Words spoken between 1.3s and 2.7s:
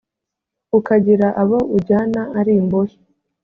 abo ujyana ari